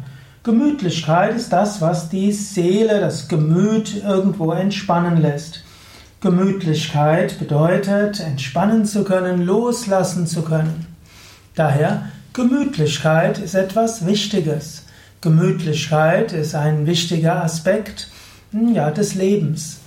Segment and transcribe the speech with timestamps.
[0.44, 5.64] Gemütlichkeit ist das, was die Seele, das Gemüt irgendwo entspannen lässt.
[6.20, 10.86] Gemütlichkeit bedeutet, entspannen zu können, loslassen zu können.
[11.54, 14.84] Daher, Gemütlichkeit ist etwas Wichtiges.
[15.20, 18.08] Gemütlichkeit ist ein wichtiger Aspekt
[18.52, 19.78] hm, ja, des Lebens.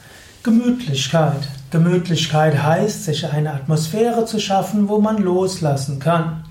[0.43, 1.48] Gemütlichkeit.
[1.71, 6.43] Gemütlichkeit heißt, sich eine Atmosphäre zu schaffen, wo man loslassen kann.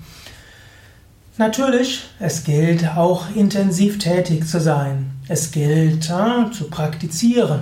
[1.37, 5.11] Natürlich, es gilt auch intensiv tätig zu sein.
[5.29, 7.61] Es gilt äh, zu praktizieren.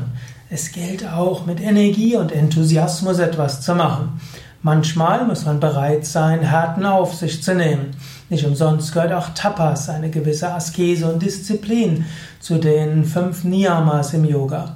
[0.49, 4.19] Es gilt auch mit Energie und Enthusiasmus etwas zu machen.
[4.63, 7.91] Manchmal muss man bereit sein, Härten auf sich zu nehmen.
[8.29, 12.05] Nicht umsonst gehört auch Tapas, eine gewisse Askese und Disziplin,
[12.39, 14.75] zu den fünf Niyamas im Yoga.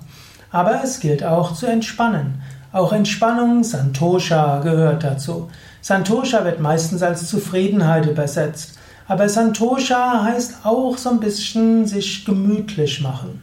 [0.51, 2.43] Aber es gilt auch zu entspannen.
[2.71, 5.49] Auch Entspannung, Santosha, gehört dazu.
[5.81, 8.77] Santosha wird meistens als Zufriedenheit übersetzt.
[9.13, 13.41] Aber Santosha heißt auch so ein bisschen sich gemütlich machen.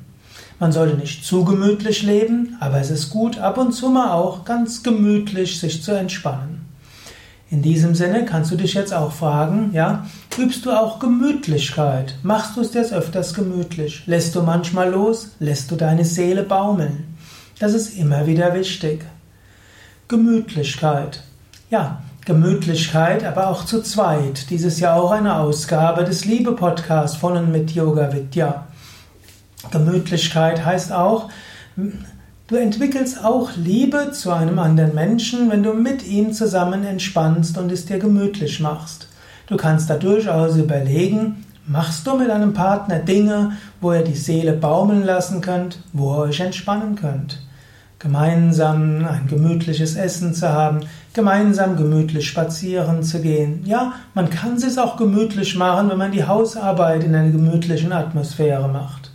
[0.59, 4.45] Man sollte nicht zu gemütlich leben, aber es ist gut, ab und zu mal auch
[4.45, 6.67] ganz gemütlich sich zu entspannen.
[7.53, 12.17] In diesem Sinne kannst du dich jetzt auch fragen, ja, übst du auch Gemütlichkeit?
[12.25, 14.03] Machst du es jetzt öfters gemütlich?
[14.07, 15.37] Lässt du manchmal los?
[15.39, 17.15] Lässt du deine Seele baumeln?
[17.61, 19.05] Das ist immer wieder wichtig.
[20.09, 21.23] Gemütlichkeit.
[21.71, 24.51] Ja, Gemütlichkeit, aber auch zu zweit.
[24.51, 28.67] Dieses Jahr auch eine Ausgabe des Liebe-Podcasts von und mit Yoga Vidya.
[29.71, 31.31] Gemütlichkeit heißt auch,
[31.77, 37.73] du entwickelst auch Liebe zu einem anderen Menschen, wenn du mit ihm zusammen entspannst und
[37.73, 39.09] es dir gemütlich machst.
[39.47, 44.53] Du kannst da durchaus überlegen, machst du mit einem Partner Dinge, wo ihr die Seele
[44.53, 47.39] baumeln lassen könnt, wo ihr euch entspannen könnt
[48.01, 50.81] gemeinsam ein gemütliches Essen zu haben,
[51.13, 53.63] gemeinsam gemütlich spazieren zu gehen.
[53.67, 58.69] Ja, man kann es auch gemütlich machen, wenn man die Hausarbeit in einer gemütlichen Atmosphäre
[58.69, 59.13] macht.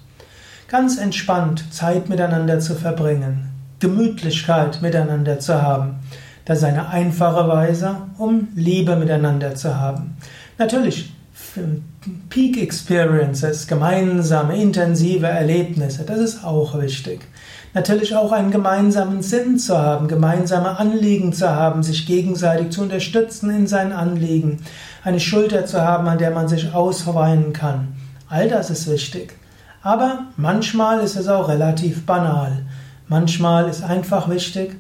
[0.67, 5.95] Ganz entspannt Zeit miteinander zu verbringen, Gemütlichkeit miteinander zu haben.
[6.45, 10.15] Das ist eine einfache Weise, um Liebe miteinander zu haben.
[10.59, 11.14] Natürlich,
[12.29, 17.21] Peak Experiences, gemeinsame, intensive Erlebnisse, das ist auch wichtig.
[17.73, 23.49] Natürlich auch einen gemeinsamen Sinn zu haben, gemeinsame Anliegen zu haben, sich gegenseitig zu unterstützen
[23.49, 24.59] in seinen Anliegen,
[25.03, 27.95] eine Schulter zu haben, an der man sich ausweinen kann.
[28.29, 29.33] All das ist wichtig.
[29.81, 32.63] Aber manchmal ist es auch relativ banal.
[33.07, 34.77] Manchmal ist einfach wichtig,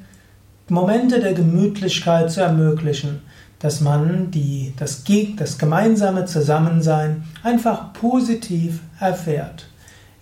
[0.67, 3.21] Momente der Gemütlichkeit zu ermöglichen,
[3.59, 5.03] dass man die, das,
[5.37, 9.67] das gemeinsame Zusammensein einfach positiv erfährt.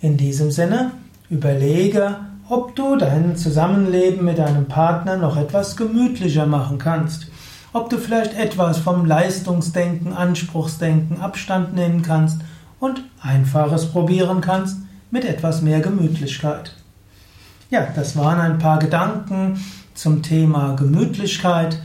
[0.02, 0.92] In diesem Sinne,
[1.30, 2.18] überlege,
[2.50, 7.28] ob du dein Zusammenleben mit deinem Partner noch etwas gemütlicher machen kannst.
[7.72, 12.40] Ob du vielleicht etwas vom Leistungsdenken, Anspruchsdenken Abstand nehmen kannst
[12.80, 14.78] und einfaches probieren kannst
[15.10, 16.76] mit etwas mehr Gemütlichkeit.
[17.70, 19.60] Ja, das waren ein paar Gedanken
[19.96, 21.80] zum Thema Gemütlichkeit.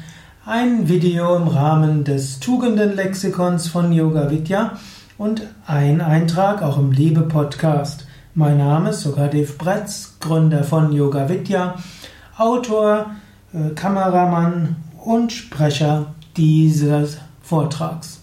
[0.51, 4.79] Ein Video im Rahmen des Tugendenlexikons von Yoga Vidya
[5.19, 8.07] und ein Eintrag auch im Liebe Podcast.
[8.35, 11.75] Mein Name ist Sukadev Bretz, Gründer von Yoga Vidya,
[12.39, 13.11] Autor,
[13.53, 18.18] äh, Kameramann und Sprecher dieses Vortrags.